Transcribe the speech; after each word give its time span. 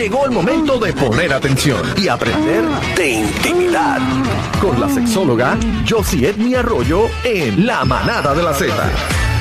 Llegó 0.00 0.24
el 0.24 0.30
momento 0.30 0.78
de 0.78 0.94
poner 0.94 1.30
atención 1.30 1.78
y 2.02 2.08
aprender 2.08 2.64
de 2.96 3.10
intimidad 3.20 3.98
con 4.58 4.80
la 4.80 4.88
sexóloga 4.88 5.58
Josie 5.86 6.30
Edmi 6.30 6.54
Arroyo 6.54 7.02
en 7.22 7.66
La 7.66 7.84
Manada 7.84 8.34
de 8.34 8.42
la 8.42 8.54
Z. 8.54 8.72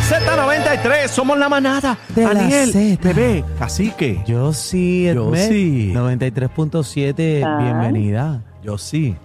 Z93, 0.10 1.08
somos 1.08 1.38
la 1.38 1.48
manada. 1.48 1.98
De 2.14 2.24
la 2.24 2.34
Daniel, 2.34 2.72
Z. 2.74 3.00
bebé, 3.02 3.46
cacique. 3.58 4.22
Yo 4.28 4.52
sí, 4.52 5.06
Yo 5.06 5.30
Edmed, 5.30 5.48
sí. 5.48 5.92
93.7, 5.96 7.42
Ah. 7.46 7.58
bienvenida. 7.62 8.42
Yo 8.62 8.78
sí. 8.78 9.16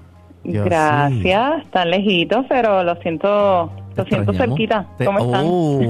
Yo 0.44 0.62
Gracias, 0.64 1.64
están 1.64 1.90
lejitos, 1.90 2.46
pero 2.48 2.84
lo 2.84 2.94
siento, 3.02 3.72
lo 3.96 4.04
siento 4.04 4.30
extrañamos. 4.30 4.36
cerquita. 4.36 4.86
Te, 4.98 5.04
¿Cómo 5.06 5.18
están? 5.18 5.44
Oh, 5.44 5.80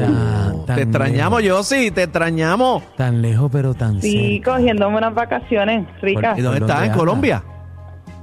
Tan 0.67 0.77
te 0.77 0.83
extrañamos, 0.83 1.43
yo 1.43 1.63
sí, 1.63 1.91
te 1.91 2.05
extrañamos. 2.05 2.83
Tan 2.97 3.23
lejos, 3.23 3.51
pero 3.53 3.75
tan 3.75 4.01
Sí, 4.01 4.37
cerca. 4.37 4.53
cogiéndome 4.57 4.99
unas 4.99 5.15
vacaciones 5.15 5.87
ricas. 6.03 6.39
¿Y 6.39 6.43
dónde 6.43 6.61
¿Por 6.61 6.71
estás? 6.71 6.87
¿En? 6.89 6.93
Colombia? 6.93 7.43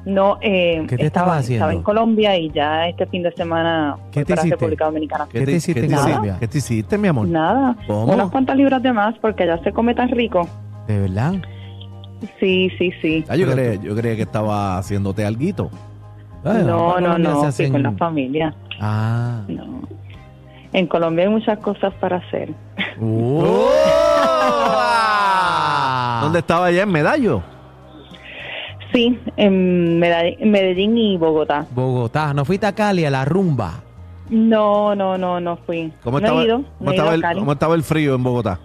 No, 0.03 0.37
eh, 0.41 0.83
¿Qué 0.89 0.97
te 0.97 1.05
estaba, 1.05 1.37
haciendo? 1.37 1.65
estaba 1.65 1.73
en 1.73 1.83
Colombia 1.83 2.35
y 2.35 2.49
ya 2.49 2.87
este 2.87 3.05
fin 3.05 3.21
de 3.21 3.31
semana 3.33 3.97
¿Qué 4.11 4.25
te 4.25 4.33
para 4.33 4.41
hiciste? 4.41 4.55
República 4.55 4.85
Dominicana. 4.85 5.27
¿Qué 5.31 5.45
te 5.45 5.51
hiciste 5.51 5.85
en 5.85 5.91
Colombia? 5.93 6.37
¿Qué 6.39 6.47
te 6.47 6.57
hiciste, 6.57 6.97
mi 6.97 7.07
amor? 7.07 7.27
Nada, 7.27 7.75
¿Cómo? 7.85 8.11
unas 8.13 8.31
cuantas 8.31 8.57
libras 8.57 8.81
de 8.81 8.91
más 8.93 9.13
porque 9.19 9.43
allá 9.43 9.61
se 9.63 9.71
come 9.71 9.93
tan 9.93 10.09
rico. 10.09 10.47
¿De 10.87 10.99
verdad? 11.01 11.33
Sí, 12.39 12.71
sí, 12.79 12.91
sí. 13.01 13.23
Ah, 13.29 13.35
yo, 13.35 13.51
creía, 13.51 13.75
yo 13.75 13.95
creía 13.95 14.15
que 14.15 14.21
estaba 14.23 14.77
haciendo 14.79 15.13
alguito. 15.25 15.69
Ay, 16.43 16.63
no, 16.65 16.65
para 16.65 16.65
no, 16.65 16.93
Colombia 16.93 17.29
no, 17.29 17.41
se 17.43 17.51
sí, 17.51 17.63
hacen- 17.63 17.71
con 17.71 17.83
la 17.83 17.91
familia. 17.91 18.55
Ah. 18.79 19.41
No. 19.47 19.70
En 20.73 20.87
Colombia 20.87 21.25
hay 21.25 21.31
muchas 21.31 21.59
cosas 21.59 21.93
para 21.95 22.17
hacer. 22.17 22.53
Oh. 23.01 23.69
¿Dónde 26.21 26.39
estaba 26.39 26.67
allá? 26.67 26.83
¿En 26.83 26.91
Medallo? 26.91 27.41
Sí, 28.93 29.17
en 29.37 29.99
Medellín 29.99 30.97
y 30.97 31.17
Bogotá. 31.17 31.65
Bogotá. 31.71 32.33
¿No 32.33 32.45
fuiste 32.45 32.67
a 32.67 32.73
Cali 32.73 33.05
a 33.05 33.09
la 33.09 33.25
rumba? 33.25 33.83
No, 34.29 34.95
no, 34.95 35.17
no, 35.17 35.39
no 35.39 35.57
fui. 35.57 35.91
¿Cómo 36.03 36.19
no 36.19 36.25
estaba, 36.25 36.41
he 36.41 36.45
ido, 36.45 36.57
cómo 36.57 36.67
no 36.79 36.91
he 36.91 36.95
ido 36.95 37.03
estaba 37.03 37.11
a 37.11 37.15
el, 37.15 37.21
Cali. 37.21 37.39
cómo 37.39 37.51
estaba 37.51 37.75
el 37.75 37.83
frío 37.83 38.15
en 38.15 38.23
Bogotá? 38.23 38.59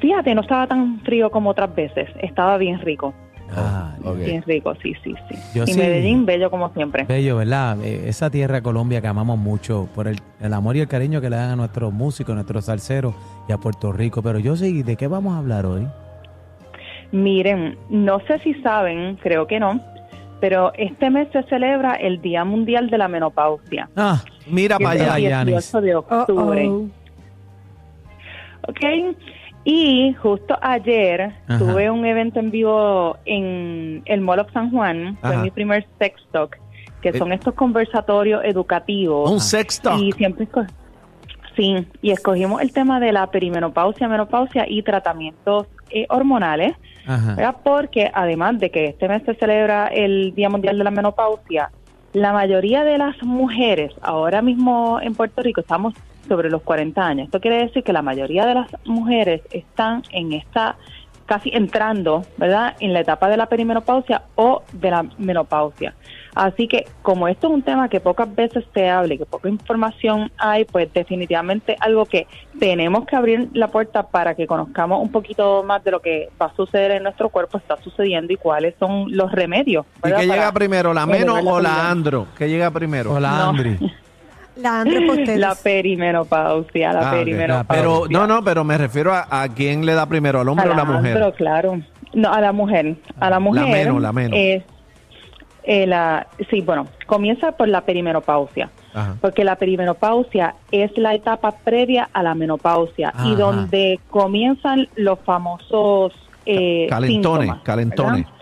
Fíjate, 0.00 0.34
no 0.34 0.42
estaba 0.42 0.66
tan 0.66 1.00
frío 1.00 1.30
como 1.30 1.50
otras 1.50 1.74
veces. 1.74 2.08
Estaba 2.20 2.56
bien 2.58 2.80
rico. 2.80 3.14
Ah, 3.56 3.94
ok. 4.04 4.16
Bien 4.16 4.42
rico, 4.42 4.74
sí, 4.82 4.92
sí, 5.02 5.14
sí. 5.28 5.36
Yo 5.54 5.64
y 5.64 5.68
sí. 5.68 5.78
Medellín, 5.78 6.26
bello 6.26 6.50
como 6.50 6.72
siempre. 6.74 7.04
Bello, 7.04 7.36
¿verdad? 7.36 7.78
Eh, 7.82 8.08
esa 8.08 8.30
tierra 8.30 8.60
Colombia 8.62 9.00
que 9.00 9.06
amamos 9.06 9.38
mucho 9.38 9.88
por 9.94 10.06
el, 10.08 10.18
el 10.40 10.52
amor 10.52 10.76
y 10.76 10.80
el 10.80 10.88
cariño 10.88 11.20
que 11.20 11.30
le 11.30 11.36
dan 11.36 11.50
a 11.50 11.56
nuestros 11.56 11.92
músicos, 11.92 12.32
a 12.32 12.34
nuestros 12.36 12.66
salseros 12.66 13.14
y 13.48 13.52
a 13.52 13.58
Puerto 13.58 13.92
Rico. 13.92 14.22
Pero 14.22 14.38
yo 14.38 14.56
sí, 14.56 14.82
¿de 14.82 14.96
qué 14.96 15.06
vamos 15.08 15.34
a 15.34 15.38
hablar 15.38 15.66
hoy? 15.66 15.86
Miren, 17.12 17.78
no 17.88 18.20
sé 18.26 18.38
si 18.40 18.54
saben, 18.62 19.16
creo 19.16 19.46
que 19.46 19.58
no, 19.58 19.80
pero 20.40 20.72
este 20.74 21.08
mes 21.10 21.28
se 21.32 21.42
celebra 21.44 21.94
el 21.94 22.20
Día 22.20 22.44
Mundial 22.44 22.90
de 22.90 22.98
la 22.98 23.08
Menopausia. 23.08 23.88
Ah, 23.96 24.22
Mira 24.46 24.78
para 24.78 24.94
el 25.04 25.10
allá. 25.10 25.28
Yanis. 25.30 25.54
18 25.72 25.80
de 25.80 25.94
octubre. 25.94 26.68
¿ok? 28.68 29.16
Y 29.70 30.14
justo 30.14 30.56
ayer 30.62 31.34
Ajá. 31.46 31.58
tuve 31.58 31.90
un 31.90 32.06
evento 32.06 32.40
en 32.40 32.50
vivo 32.50 33.18
en 33.26 34.00
el 34.06 34.22
Mall 34.22 34.38
of 34.38 34.50
San 34.50 34.70
Juan, 34.70 35.18
fue 35.20 35.36
mi 35.36 35.50
primer 35.50 35.86
sex 35.98 36.22
talk, 36.32 36.56
que 37.02 37.10
Eh. 37.10 37.18
son 37.18 37.32
estos 37.32 37.52
conversatorios 37.52 38.42
educativos. 38.46 39.30
Un 39.30 39.40
sex 39.40 39.78
talk. 39.82 40.00
Y 40.00 40.12
siempre 40.12 40.48
sí, 41.54 41.86
y 42.00 42.12
escogimos 42.12 42.62
el 42.62 42.72
tema 42.72 42.98
de 42.98 43.12
la 43.12 43.26
perimenopausia, 43.30 44.08
menopausia 44.08 44.64
y 44.66 44.82
tratamientos 44.82 45.66
eh, 45.90 46.06
hormonales. 46.08 46.74
Porque 47.62 48.10
además 48.14 48.58
de 48.58 48.70
que 48.70 48.86
este 48.86 49.06
mes 49.06 49.22
se 49.24 49.34
celebra 49.34 49.88
el 49.88 50.34
Día 50.34 50.48
Mundial 50.48 50.78
de 50.78 50.84
la 50.84 50.90
Menopausia, 50.90 51.70
la 52.14 52.32
mayoría 52.32 52.84
de 52.84 52.96
las 52.96 53.22
mujeres 53.22 53.92
ahora 54.00 54.40
mismo 54.40 54.98
en 55.02 55.14
Puerto 55.14 55.42
Rico 55.42 55.60
estamos 55.60 55.92
sobre 56.28 56.50
los 56.50 56.62
40 56.62 57.04
años. 57.04 57.24
Esto 57.26 57.40
quiere 57.40 57.64
decir 57.64 57.82
que 57.82 57.92
la 57.92 58.02
mayoría 58.02 58.46
de 58.46 58.54
las 58.54 58.68
mujeres 58.84 59.42
están 59.50 60.02
en 60.10 60.32
esta 60.32 60.76
casi 61.28 61.50
entrando, 61.52 62.24
¿verdad? 62.38 62.74
En 62.80 62.94
la 62.94 63.00
etapa 63.00 63.28
de 63.28 63.36
la 63.36 63.46
perimenopausia 63.46 64.22
o 64.34 64.62
de 64.72 64.90
la 64.90 65.04
menopausia. 65.18 65.94
Así 66.34 66.68
que 66.68 66.86
como 67.02 67.28
esto 67.28 67.48
es 67.48 67.52
un 67.52 67.62
tema 67.62 67.88
que 67.90 68.00
pocas 68.00 68.34
veces 68.34 68.64
se 68.72 68.88
habla 68.88 69.12
y 69.14 69.18
que 69.18 69.26
poca 69.26 69.48
información 69.48 70.32
hay, 70.38 70.64
pues 70.64 70.90
definitivamente 70.92 71.76
algo 71.80 72.06
que 72.06 72.26
tenemos 72.58 73.04
que 73.04 73.14
abrir 73.14 73.50
la 73.52 73.68
puerta 73.68 74.04
para 74.04 74.34
que 74.34 74.46
conozcamos 74.46 75.02
un 75.02 75.10
poquito 75.10 75.62
más 75.64 75.84
de 75.84 75.90
lo 75.90 76.00
que 76.00 76.30
va 76.40 76.46
a 76.46 76.56
suceder 76.56 76.92
en 76.92 77.02
nuestro 77.02 77.28
cuerpo, 77.28 77.58
está 77.58 77.76
sucediendo 77.82 78.32
y 78.32 78.36
cuáles 78.36 78.74
son 78.78 79.14
los 79.14 79.30
remedios. 79.30 79.84
¿Y 79.98 80.00
¿verdad? 80.04 80.20
qué 80.20 80.26
llega 80.26 80.36
Para 80.38 80.52
primero, 80.52 80.94
la 80.94 81.04
meno 81.04 81.34
o 81.34 81.60
la 81.60 81.90
andro? 81.90 82.26
¿Qué 82.38 82.48
llega 82.48 82.70
primero? 82.70 83.12
Hola, 83.12 83.30
No. 83.30 83.48
Andri. 83.50 83.78
La. 84.58 84.84
La 84.84 85.54
perimenopausia, 85.54 86.92
la 86.92 87.08
Ah, 87.08 87.12
perimenopausia. 87.12 87.66
Pero, 87.68 88.04
no, 88.10 88.26
no, 88.26 88.42
pero 88.42 88.64
me 88.64 88.76
refiero 88.78 89.12
a, 89.12 89.26
a 89.42 89.48
quién 89.48 89.86
le 89.86 89.94
da 89.94 90.06
primero, 90.06 90.40
al 90.40 90.48
hombre 90.48 90.68
o 90.68 90.72
a 90.72 90.76
la 90.76 90.84
mujer. 90.84 91.14
Pero 91.14 91.32
claro, 91.32 91.80
no, 92.14 92.32
a 92.32 92.40
la 92.40 92.52
mujer. 92.52 92.96
A 93.20 93.30
la 93.30 93.38
mujer. 93.40 93.66
meno, 93.68 94.00
la 94.00 94.12
meno. 94.12 94.34
Es, 94.36 94.62
eh, 95.64 95.86
la, 95.86 96.26
sí, 96.50 96.60
bueno, 96.62 96.86
comienza 97.06 97.52
por 97.52 97.68
la 97.68 97.82
perimenopausia. 97.82 98.70
Ajá. 98.94 99.16
Porque 99.20 99.44
la 99.44 99.56
perimenopausia 99.56 100.54
es 100.72 100.96
la 100.96 101.14
etapa 101.14 101.52
previa 101.52 102.08
a 102.12 102.22
la 102.22 102.34
menopausia 102.34 103.10
Ajá. 103.14 103.28
y 103.28 103.36
donde 103.36 104.00
comienzan 104.10 104.88
los 104.96 105.18
famosos 105.20 106.12
eh, 106.46 106.86
Calentones, 106.88 107.40
síntomas, 107.46 107.62
calentones. 107.62 108.24
¿verdad? 108.24 108.37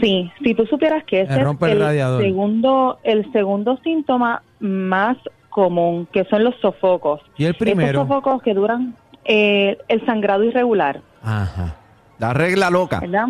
Sí, 0.00 0.30
si 0.42 0.54
tú 0.54 0.66
supieras 0.66 1.04
que 1.04 1.22
ese 1.22 1.32
es 1.32 1.38
el 1.38 1.70
el, 1.70 1.80
radiador. 1.80 2.22
segundo, 2.22 2.98
el 3.02 3.30
segundo 3.32 3.78
síntoma 3.82 4.42
más 4.60 5.16
común, 5.48 6.06
que 6.12 6.24
son 6.26 6.44
los 6.44 6.54
sofocos. 6.60 7.20
¿Y 7.36 7.44
el 7.44 7.54
primero? 7.54 8.02
Estos 8.02 8.08
sofocos 8.08 8.42
que 8.42 8.54
duran 8.54 8.94
eh, 9.24 9.78
el 9.88 10.04
sangrado 10.06 10.44
irregular, 10.44 11.00
Ajá. 11.22 11.76
La 12.18 12.32
regla 12.34 12.70
loca. 12.70 13.00
¿verdad? 13.00 13.28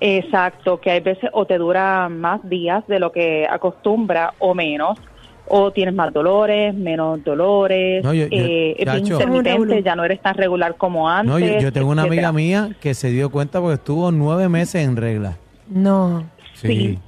Exacto, 0.00 0.80
que 0.80 0.90
hay 0.90 1.00
veces 1.00 1.30
o 1.32 1.46
te 1.46 1.56
dura 1.58 2.08
más 2.08 2.46
días 2.48 2.86
de 2.88 2.98
lo 2.98 3.12
que 3.12 3.46
acostumbra 3.48 4.34
o 4.38 4.54
menos, 4.54 4.98
o 5.46 5.70
tienes 5.70 5.94
más 5.94 6.12
dolores, 6.12 6.74
menos 6.74 7.22
dolores, 7.22 8.02
No, 8.02 8.12
yo- 8.12 8.26
yo- 8.26 8.28
eh, 8.32 8.76
Chacho. 8.84 8.98
intermitente, 9.14 9.82
ya 9.82 9.94
no 9.94 10.04
eres 10.04 10.20
tan 10.20 10.34
regular 10.34 10.74
como 10.76 11.08
antes. 11.08 11.30
No, 11.30 11.38
yo, 11.38 11.58
yo 11.60 11.72
tengo 11.72 11.90
una 11.90 12.02
etcétera. 12.02 12.28
amiga 12.28 12.32
mía 12.32 12.76
que 12.80 12.94
se 12.94 13.10
dio 13.10 13.30
cuenta 13.30 13.60
porque 13.60 13.74
estuvo 13.74 14.10
nueve 14.10 14.48
meses 14.48 14.86
en 14.86 14.96
regla. 14.96 15.36
No. 15.68 16.24
Sí. 16.54 16.98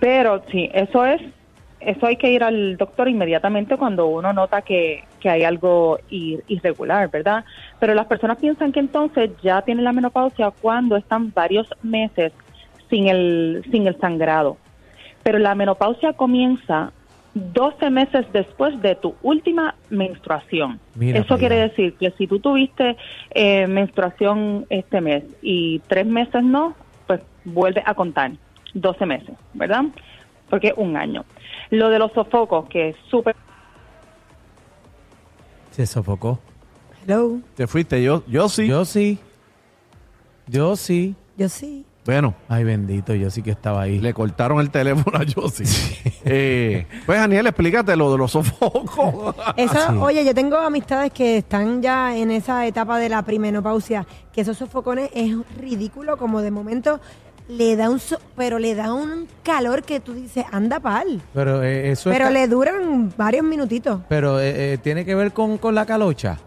Pero 0.00 0.42
sí, 0.50 0.70
eso 0.72 1.04
es, 1.04 1.20
eso 1.80 2.06
hay 2.06 2.16
que 2.16 2.30
ir 2.30 2.42
al 2.42 2.76
doctor 2.76 3.08
inmediatamente 3.08 3.76
cuando 3.76 4.06
uno 4.06 4.32
nota 4.32 4.62
que, 4.62 5.04
que 5.20 5.28
hay 5.28 5.44
algo 5.44 5.98
ir- 6.10 6.42
irregular, 6.48 7.10
¿verdad? 7.10 7.44
Pero 7.78 7.94
las 7.94 8.06
personas 8.06 8.38
piensan 8.38 8.72
que 8.72 8.80
entonces 8.80 9.30
ya 9.42 9.62
tienen 9.62 9.84
la 9.84 9.92
menopausia 9.92 10.50
cuando 10.50 10.96
están 10.96 11.32
varios 11.32 11.68
meses 11.82 12.32
sin 12.90 13.08
el, 13.08 13.64
sin 13.70 13.86
el 13.86 13.98
sangrado. 14.00 14.56
Pero 15.22 15.38
la 15.38 15.54
menopausia 15.54 16.12
comienza 16.14 16.92
12 17.34 17.90
meses 17.90 18.26
después 18.32 18.80
de 18.82 18.94
tu 18.94 19.14
última 19.22 19.74
menstruación. 19.88 20.78
Mira 20.94 21.20
Eso 21.20 21.38
quiere 21.38 21.56
decir 21.56 21.94
que 21.94 22.10
si 22.12 22.26
tú 22.26 22.40
tuviste 22.40 22.96
eh, 23.30 23.66
menstruación 23.66 24.66
este 24.68 25.00
mes 25.00 25.24
y 25.40 25.78
tres 25.86 26.06
meses 26.06 26.42
no, 26.42 26.74
pues 27.18 27.20
vuelve 27.44 27.82
a 27.84 27.94
contar 27.94 28.32
12 28.74 29.06
meses, 29.06 29.36
¿verdad? 29.54 29.84
Porque 30.48 30.68
es 30.68 30.74
un 30.76 30.96
año. 30.96 31.24
Lo 31.70 31.88
de 31.88 31.98
los 31.98 32.12
sofocos, 32.12 32.68
que 32.68 32.90
es 32.90 32.96
súper 33.10 33.34
Se 35.70 35.86
sofocó. 35.86 36.38
Hello. 37.02 37.40
Te 37.56 37.66
fuiste, 37.66 38.02
yo, 38.02 38.22
yo 38.26 38.48
sí. 38.48 38.68
Yo 38.68 38.84
sí. 38.84 39.18
Yo 40.46 40.76
sí. 40.76 41.14
Yo 41.36 41.48
sí. 41.48 41.84
Bueno, 42.04 42.34
Ay, 42.48 42.64
bendito, 42.64 43.14
yo 43.14 43.30
sí 43.30 43.42
que 43.42 43.52
estaba 43.52 43.82
ahí. 43.82 44.00
le 44.00 44.12
cortaron 44.12 44.58
el 44.60 44.70
teléfono 44.70 45.18
a 45.18 45.22
Josie. 45.32 45.66
Eh, 46.24 46.86
pues, 47.04 47.18
Daniel, 47.18 47.48
explícate 47.48 47.96
lo 47.96 48.12
de 48.12 48.18
los 48.18 48.30
sofocos. 48.30 49.34
Eso, 49.56 49.74
Sí. 49.74 49.96
Oye, 50.00 50.24
yo 50.24 50.32
tengo 50.34 50.56
amistades 50.56 51.10
que 51.12 51.38
están 51.38 51.82
ya 51.82 52.16
en 52.16 52.30
esa 52.30 52.64
etapa 52.66 52.98
de 52.98 53.08
la 53.08 53.22
primenopausia, 53.22 54.06
que 54.32 54.40
esos 54.42 54.56
sofocones 54.56 55.10
es 55.14 55.34
ridículo, 55.58 56.16
como 56.16 56.40
de 56.40 56.50
momento 56.52 57.00
le 57.48 57.74
da 57.74 57.90
un, 57.90 57.98
so- 57.98 58.20
pero 58.36 58.60
le 58.60 58.76
da 58.76 58.94
un 58.94 59.26
calor 59.42 59.82
que 59.82 59.98
tú 59.98 60.14
dices, 60.14 60.44
anda 60.52 60.78
pal. 60.78 61.20
Pero 61.34 61.62
eh, 61.64 61.90
eso 61.90 62.10
es 62.10 62.16
Pero 62.16 62.30
le 62.30 62.46
duran 62.46 63.12
varios 63.16 63.44
minutitos. 63.44 64.00
Pero 64.08 64.38
eh, 64.40 64.74
eh, 64.74 64.78
tiene 64.78 65.04
que 65.04 65.16
ver 65.16 65.32
con, 65.32 65.58
con 65.58 65.74
la 65.74 65.84
calocha. 65.86 66.38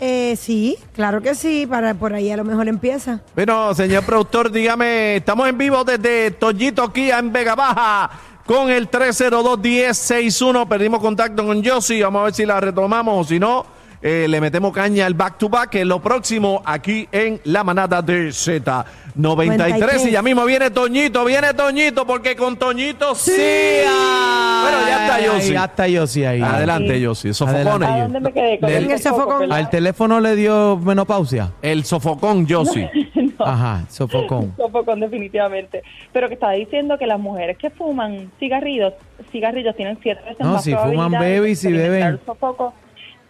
Eh, 0.00 0.34
sí, 0.36 0.78
claro 0.94 1.20
que 1.20 1.34
sí, 1.34 1.66
para 1.66 1.92
por 1.92 2.14
ahí 2.14 2.30
a 2.30 2.36
lo 2.38 2.44
mejor 2.44 2.68
empieza. 2.68 3.20
Bueno, 3.34 3.74
señor 3.74 4.02
productor, 4.04 4.50
dígame, 4.50 5.16
estamos 5.16 5.46
en 5.46 5.58
vivo 5.58 5.84
desde 5.84 6.30
Toyito 6.30 6.90
Kia 6.90 7.18
en 7.18 7.30
Vega 7.30 7.54
Baja 7.54 8.10
con 8.46 8.70
el 8.70 8.90
302-1061. 8.90 10.66
Perdimos 10.66 11.00
contacto 11.00 11.44
con 11.44 11.62
Josie, 11.62 12.02
vamos 12.02 12.20
a 12.20 12.24
ver 12.24 12.34
si 12.34 12.46
la 12.46 12.60
retomamos 12.60 13.26
o 13.26 13.28
si 13.28 13.38
no. 13.38 13.79
Eh, 14.02 14.26
le 14.28 14.40
metemos 14.40 14.72
caña 14.72 15.06
al 15.06 15.14
back 15.14 15.38
to 15.38 15.48
back, 15.48 15.70
que 15.70 15.80
es 15.82 15.86
lo 15.86 16.00
próximo 16.00 16.62
aquí 16.64 17.08
en 17.12 17.40
la 17.44 17.62
manada 17.64 18.00
de 18.02 18.32
Z. 18.32 18.84
93 19.14 20.06
y 20.06 20.10
ya 20.12 20.22
mismo 20.22 20.44
viene 20.44 20.70
Toñito, 20.70 21.24
viene 21.24 21.52
Toñito, 21.52 22.06
porque 22.06 22.36
con 22.36 22.56
Toñito 22.56 23.14
sí. 23.14 23.32
Bueno, 23.32 24.78
ya 24.88 25.02
está 25.06 25.20
Yossi. 25.20 25.52
Ya 25.52 25.64
está 25.64 25.88
Yossi 25.88 26.24
ahí. 26.24 26.40
Adelante. 26.42 27.00
Yossi. 27.00 27.34
Sofocones. 27.34 27.88
¿A 27.88 28.02
dónde 28.02 28.20
me 28.20 28.32
quedé? 28.32 28.60
Con 28.60 28.68
Del- 28.70 28.84
el 28.84 28.90
el 28.92 28.98
sofocón. 28.98 29.52
¿Al 29.52 29.70
teléfono 29.70 30.20
le 30.20 30.36
dio 30.36 30.76
menopausia? 30.78 31.52
El 31.62 31.84
sofocón, 31.84 32.46
Yossi. 32.46 32.86
Ajá, 33.38 33.84
sofocón. 33.88 34.54
Sofocón, 34.56 35.00
definitivamente. 35.00 35.82
Pero 36.12 36.28
que 36.28 36.34
estaba 36.34 36.52
diciendo 36.52 36.98
que 36.98 37.06
las 37.06 37.18
mujeres 37.18 37.56
que 37.56 37.70
fuman 37.70 38.30
cigarrillos, 38.38 38.92
cigarrillos 39.32 39.74
tienen 39.76 39.98
siete 40.02 40.20
veces 40.22 40.40
No, 40.40 40.52
más 40.52 40.64
si 40.64 40.72
fuman 40.72 40.90
probabilidad 41.10 41.20
de 41.20 41.40
baby, 41.40 41.56
si 41.56 41.68
experimentar 41.68 42.10
beben. 42.12 42.20
sofoco 42.26 42.74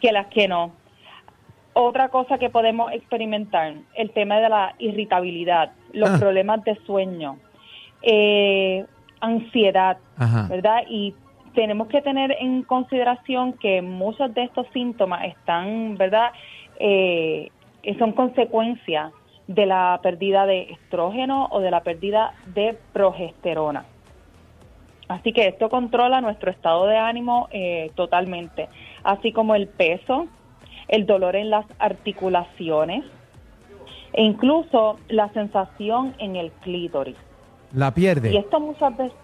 que 0.00 0.12
las 0.12 0.26
que 0.26 0.49
no. 0.49 0.73
Otra 1.73 2.08
cosa 2.08 2.38
que 2.38 2.50
podemos 2.50 2.93
experimentar, 2.93 3.75
el 3.94 4.11
tema 4.11 4.38
de 4.41 4.49
la 4.49 4.75
irritabilidad, 4.79 5.73
los 5.93 6.11
Ah. 6.11 6.19
problemas 6.19 6.64
de 6.64 6.75
sueño, 6.87 7.37
eh, 8.02 8.85
ansiedad, 9.20 9.99
Ajá. 10.17 10.47
¿verdad? 10.49 10.82
Y 10.88 11.14
tenemos 11.55 11.88
que 11.88 12.00
tener 12.00 12.37
en 12.41 12.62
consideración 12.62 13.52
que 13.55 13.82
muchos 13.82 14.32
de 14.35 14.44
estos 14.44 14.67
síntomas 14.73 15.25
están, 15.26 15.97
¿verdad? 15.97 16.32
Eh, 16.79 17.50
eh, 17.82 17.99
son 17.99 18.12
consecuencias 18.12 19.12
de 19.46 19.67
la 19.67 19.99
pérdida 20.03 20.46
de 20.46 20.70
estrógeno 20.73 21.49
o 21.50 21.61
de 21.61 21.70
la 21.70 21.81
pérdida 21.82 22.35
de 22.55 22.76
progesterona. 22.93 23.85
Así 25.08 25.32
que 25.32 25.49
esto 25.49 25.69
controla 25.69 26.20
nuestro 26.20 26.50
estado 26.53 26.87
de 26.87 26.96
ánimo 26.96 27.49
eh, 27.50 27.91
totalmente, 27.96 28.69
así 29.05 29.32
como 29.32 29.55
el 29.55 29.69
peso, 29.69 30.26
el 30.88 31.06
dolor 31.06 31.37
en 31.37 31.50
las 31.50 31.67
articulaciones 31.79 33.05
e 34.12 34.23
incluso 34.23 34.99
la 35.08 35.29
sensación 35.32 36.14
en 36.19 36.37
el 36.37 36.50
clítoris. 36.52 37.17
La 37.73 37.88
Y 37.88 37.93
pierde. 37.93 38.37
esto 38.37 38.58
muchas 38.61 38.97
veces, 38.97 39.17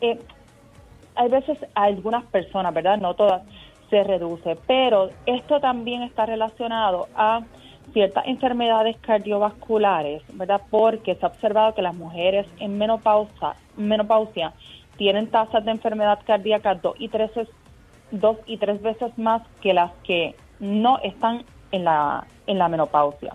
eh, 0.00 0.18
hay 1.14 1.28
veces 1.28 1.58
a 1.74 1.84
algunas 1.84 2.24
personas, 2.24 2.74
¿verdad? 2.74 2.98
No 2.98 3.14
todas 3.14 3.42
se 3.90 4.02
reduce, 4.02 4.56
pero 4.66 5.10
esto 5.26 5.60
también 5.60 6.02
está 6.02 6.26
relacionado 6.26 7.08
a 7.14 7.42
ciertas 7.92 8.26
enfermedades 8.26 8.96
cardiovasculares, 9.02 10.22
¿verdad? 10.32 10.62
Porque 10.70 11.14
se 11.14 11.24
ha 11.26 11.28
observado 11.28 11.74
que 11.74 11.82
las 11.82 11.94
mujeres 11.94 12.46
en 12.58 12.78
menopausa, 12.78 13.54
menopausia 13.76 14.54
tienen 14.96 15.28
tasas 15.28 15.64
de 15.64 15.70
enfermedad 15.72 16.18
cardíaca 16.24 16.74
dos 16.74 16.94
y 16.98 17.08
tres, 17.08 17.30
es- 17.36 17.48
dos 18.12 18.38
y 18.46 18.58
tres 18.58 18.80
veces 18.82 19.16
más 19.18 19.42
que 19.60 19.74
las 19.74 19.90
que 20.04 20.34
no 20.60 20.98
están 21.02 21.44
en 21.72 21.84
la, 21.84 22.24
en 22.46 22.58
la 22.58 22.68
menopausia. 22.68 23.34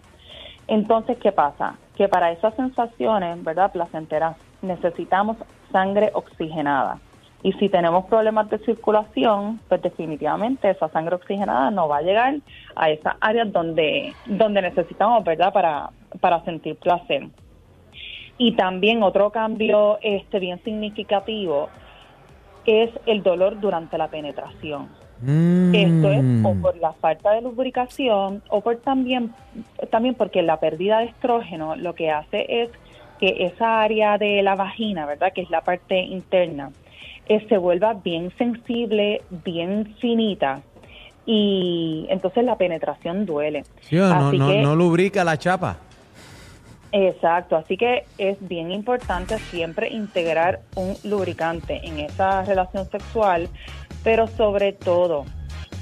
Entonces, 0.67 1.17
¿qué 1.17 1.31
pasa? 1.31 1.75
Que 1.95 2.07
para 2.07 2.31
esas 2.31 2.53
sensaciones, 2.55 3.43
¿verdad? 3.43 3.71
Placenteras, 3.71 4.37
necesitamos 4.61 5.37
sangre 5.71 6.11
oxigenada. 6.13 6.99
Y 7.43 7.53
si 7.53 7.69
tenemos 7.69 8.05
problemas 8.05 8.49
de 8.49 8.57
circulación, 8.59 9.59
pues 9.69 9.81
definitivamente 9.81 10.69
esa 10.69 10.89
sangre 10.89 11.15
oxigenada 11.15 11.69
no 11.71 11.87
va 11.87 11.97
a 11.97 12.01
llegar 12.01 12.35
a 12.75 12.89
esas 12.89 13.15
áreas 13.21 13.51
donde, 13.51 14.13
donde 14.25 14.61
necesitamos, 14.61 15.23
¿verdad? 15.23 15.53
Para, 15.53 15.89
para 16.19 16.43
sentir 16.43 16.75
placer. 16.77 17.27
Y 18.39 18.53
también 18.53 19.03
otro 19.03 19.31
cambio 19.31 19.97
este 20.01 20.39
bien 20.39 20.61
significativo 20.63 21.69
es 22.67 22.91
el 23.05 23.23
dolor 23.23 23.59
durante 23.59 23.97
la 23.97 24.07
penetración. 24.09 24.89
Mm. 25.21 25.73
Esto 25.73 26.11
es 26.11 26.25
o 26.43 26.53
por 26.55 26.77
la 26.77 26.93
falta 26.93 27.31
de 27.31 27.41
lubricación 27.41 28.43
o 28.49 28.61
por 28.61 28.75
también, 28.77 29.33
también 29.89 30.13
porque 30.13 30.41
la 30.43 30.59
pérdida 30.59 30.99
de 30.99 31.05
estrógeno 31.05 31.75
lo 31.75 31.95
que 31.95 32.11
hace 32.11 32.45
es 32.63 32.69
que 33.19 33.45
esa 33.45 33.81
área 33.81 34.17
de 34.19 34.43
la 34.43 34.55
vagina, 34.55 35.05
¿verdad? 35.07 35.33
Que 35.33 35.41
es 35.41 35.49
la 35.49 35.61
parte 35.61 35.99
interna, 35.99 36.71
eh, 37.27 37.43
se 37.49 37.57
vuelva 37.57 37.93
bien 37.95 38.31
sensible, 38.37 39.21
bien 39.43 39.95
finita 39.99 40.61
y 41.25 42.05
entonces 42.09 42.43
la 42.45 42.55
penetración 42.57 43.25
duele. 43.25 43.63
Sí, 43.81 43.95
no, 43.95 44.05
Así 44.27 44.37
no, 44.37 44.47
que- 44.49 44.61
no 44.61 44.75
lubrica 44.75 45.23
la 45.23 45.37
chapa. 45.37 45.77
Exacto, 46.99 47.55
así 47.55 47.77
que 47.77 48.05
es 48.17 48.37
bien 48.47 48.71
importante 48.71 49.37
siempre 49.37 49.89
integrar 49.89 50.61
un 50.75 50.97
lubricante 51.03 51.79
en 51.83 51.99
esa 51.99 52.43
relación 52.43 52.89
sexual, 52.89 53.49
pero 54.03 54.25
sobre 54.25 54.73
todo 54.73 55.25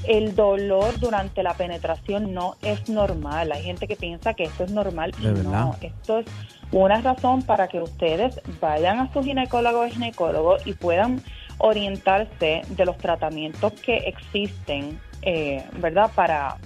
el 0.07 0.35
dolor 0.35 0.99
durante 0.99 1.41
la 1.41 1.53
penetración 1.53 2.33
no 2.33 2.55
es 2.61 2.89
normal. 2.89 3.53
Hay 3.53 3.63
gente 3.63 3.87
que 3.87 3.95
piensa 3.95 4.33
que 4.33 4.43
esto 4.43 4.65
es 4.65 4.71
normal 4.71 5.13
y 5.21 5.27
no. 5.27 5.77
Esto 5.79 6.19
es 6.19 6.25
una 6.73 6.99
razón 6.99 7.43
para 7.43 7.69
que 7.69 7.81
ustedes 7.81 8.41
vayan 8.59 8.99
a 8.99 9.13
su 9.13 9.23
ginecólogo 9.23 9.85
o 9.85 9.87
ginecólogo 9.87 10.57
y 10.65 10.73
puedan 10.73 11.21
orientarse 11.59 12.63
de 12.67 12.85
los 12.85 12.97
tratamientos 12.97 13.71
que 13.71 13.97
existen, 13.99 14.99
eh, 15.21 15.63
¿verdad? 15.79 16.11
Para 16.13 16.57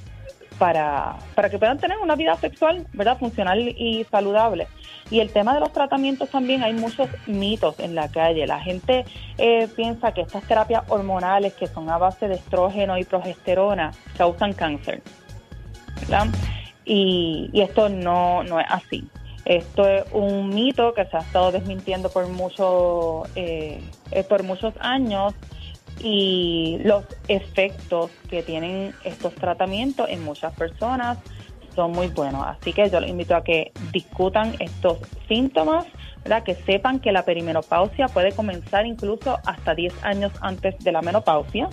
para, 0.60 1.18
para 1.34 1.50
que 1.50 1.58
puedan 1.58 1.80
tener 1.80 1.98
una 1.98 2.16
vida 2.16 2.36
sexual, 2.36 2.86
¿verdad? 2.94 3.18
Funcional 3.18 3.60
y 3.60 4.06
saludable. 4.12 4.68
Y 5.10 5.22
el 5.22 5.32
tema 5.32 5.54
de 5.56 5.62
los 5.62 5.74
tratamientos 5.74 6.30
también, 6.30 6.62
hay 6.62 6.74
muchos 6.74 7.10
mitos 7.26 7.80
en 7.80 7.96
la 7.96 8.10
calle. 8.10 8.46
La 8.46 8.60
gente 8.60 9.06
eh, 9.38 9.68
piensa 9.76 10.12
que 10.12 10.22
estas 10.22 10.44
terapias 10.44 10.84
hormonales 10.90 11.54
que 11.54 11.66
son 11.66 11.90
a 11.90 11.98
base 11.98 12.28
de 12.28 12.36
estrógeno 12.36 12.98
y 12.98 13.06
progesterona 13.06 13.92
causan 14.18 14.54
cáncer, 14.54 15.02
¿verdad? 16.02 16.28
Y, 16.86 17.50
y 17.54 17.62
esto 17.62 17.90
no, 17.90 18.44
no 18.44 18.60
es 18.60 18.68
así. 18.70 19.08
Esto 19.46 19.88
es 19.88 20.04
un 20.12 20.50
mito 20.50 20.94
que 20.94 21.06
se 21.06 21.18
ha 21.18 21.22
estado 21.22 21.52
desmintiendo 21.52 22.10
por, 22.10 22.28
mucho, 22.28 23.24
eh, 23.36 23.82
eh, 24.12 24.24
por 24.24 24.44
muchos 24.44 24.76
años 24.80 25.34
y 26.00 26.80
los 26.84 27.06
efectos 27.28 28.12
que 28.30 28.44
tienen 28.44 28.94
estos 29.04 29.36
tratamientos 29.36 30.08
en 30.10 30.24
muchas 30.24 30.54
personas 30.54 31.18
son 31.76 31.92
muy 31.92 32.08
buenos. 32.08 32.46
Así 32.46 32.74
que 32.74 32.90
yo 32.90 33.00
les 33.00 33.10
invito 33.10 33.36
a 33.36 33.44
que 33.44 33.72
discutan 33.92 34.56
estos 34.60 35.00
síntomas, 35.28 35.86
¿verdad? 36.24 36.44
que 36.44 36.56
sepan 36.56 37.00
que 37.00 37.12
la 37.12 37.24
perimenopausia 37.24 38.08
puede 38.08 38.32
comenzar 38.32 38.86
incluso 38.86 39.38
hasta 39.46 39.76
10 39.76 40.04
años 40.04 40.32
antes 40.42 40.78
de 40.80 40.92
la 40.92 41.02
menopausia. 41.02 41.70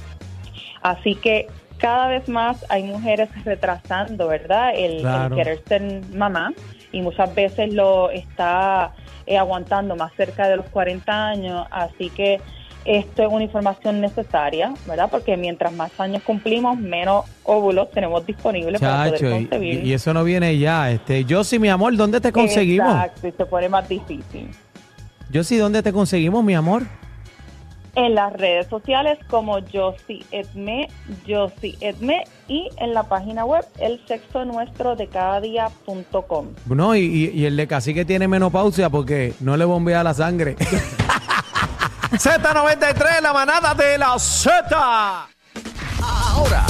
Así 0.83 1.15
que 1.15 1.49
cada 1.79 2.09
vez 2.09 2.29
más 2.29 2.65
hay 2.69 2.85
mujeres 2.85 3.29
retrasando, 3.45 4.29
¿verdad? 4.29 4.73
El, 4.75 5.05
el 5.05 5.35
querer 5.35 5.63
ser 5.67 6.03
mamá 6.15 6.53
y 6.93 7.03
muchas 7.03 7.35
veces 7.35 7.75
lo 7.75 8.11
está 8.11 8.95
eh, 9.27 9.37
aguantando 9.37 9.97
más 9.97 10.13
cerca 10.15 10.49
de 10.49 10.57
los 10.57 10.69
40 10.71 11.27
años. 11.27 11.67
Así 11.71 12.11
que 12.11 12.41
esto 12.87 13.23
es 13.25 13.29
una 13.33 13.45
información 13.45 14.01
necesaria, 14.01 14.73
¿verdad? 14.87 15.09
Porque 15.11 15.37
mientras 15.37 15.73
más 15.73 15.91
años 15.99 16.23
cumplimos, 16.23 16.79
menos 16.79 17.25
óvulos 17.45 17.91
tenemos 17.91 18.25
disponibles 18.25 18.81
para 18.81 19.11
poder 19.11 19.25
y, 19.25 19.31
concebir. 19.31 19.85
y 19.87 19.93
eso 19.93 20.15
no 20.15 20.23
viene 20.25 20.57
ya. 20.59 20.91
Este, 20.91 21.25
yo 21.25 21.45
sí, 21.45 21.59
mi 21.59 21.69
amor, 21.69 21.97
¿dónde 21.97 22.21
te 22.21 22.33
conseguimos? 22.33 22.89
Exacto, 22.91 23.29
y 23.29 23.33
se 23.33 23.47
pone 23.47 23.69
más 23.69 23.89
difícil. 23.89 24.49
Yo 25.31 25.43
sí, 25.45 25.57
¿dónde 25.57 25.83
te 25.83 25.93
conseguimos, 25.93 26.45
mi 26.45 26.55
amor? 26.55 26.85
En 27.97 28.15
las 28.15 28.31
redes 28.35 28.67
sociales 28.67 29.19
como 29.29 29.55
Josie 29.73 30.23
Edme, 30.31 30.87
Josie 31.27 31.77
Edme 31.81 32.25
y 32.47 32.69
en 32.77 32.93
la 32.93 33.05
página 33.05 33.47
web 33.47 33.65
el 33.81 33.99
sexo 34.07 34.45
nuestro 34.45 34.97
de 34.97 35.07
cada 35.07 35.41
día.com. 35.41 36.49
No, 36.67 36.95
y, 36.95 37.31
y- 37.35 37.47
el 37.47 37.57
de 37.57 37.67
cacique 37.67 38.05
tiene 38.05 38.29
menopausia 38.29 38.91
porque 38.91 39.33
no 39.41 39.57
le 39.57 39.65
bombea 39.65 40.05
la 40.05 40.13
sangre. 40.13 40.57
Z93, 42.19 43.21
la 43.21 43.33
manada 43.33 43.75
de 43.75 43.99
la 43.99 44.19
Z. 44.19 44.75
Ahora, 46.03 46.65